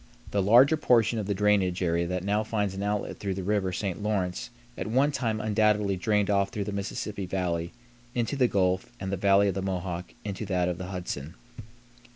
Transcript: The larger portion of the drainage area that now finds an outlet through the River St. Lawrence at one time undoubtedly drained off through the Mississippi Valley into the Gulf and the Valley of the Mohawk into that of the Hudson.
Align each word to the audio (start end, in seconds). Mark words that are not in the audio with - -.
The 0.31 0.41
larger 0.41 0.77
portion 0.77 1.19
of 1.19 1.27
the 1.27 1.35
drainage 1.35 1.83
area 1.83 2.07
that 2.07 2.23
now 2.23 2.43
finds 2.43 2.73
an 2.73 2.81
outlet 2.81 3.19
through 3.19 3.35
the 3.35 3.43
River 3.43 3.71
St. 3.71 4.01
Lawrence 4.01 4.49
at 4.75 4.87
one 4.87 5.11
time 5.11 5.39
undoubtedly 5.39 5.95
drained 5.95 6.27
off 6.31 6.49
through 6.49 6.63
the 6.63 6.71
Mississippi 6.71 7.27
Valley 7.27 7.71
into 8.15 8.35
the 8.35 8.47
Gulf 8.47 8.91
and 8.99 9.11
the 9.11 9.15
Valley 9.15 9.47
of 9.49 9.53
the 9.53 9.61
Mohawk 9.61 10.15
into 10.25 10.43
that 10.47 10.67
of 10.67 10.79
the 10.79 10.87
Hudson. 10.87 11.35